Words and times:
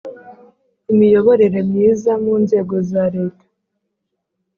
imiyoborere 0.91 1.59
myiza 1.69 2.11
mu 2.23 2.33
nzego 2.43 2.75
za 2.89 3.03
Leta 3.15 3.45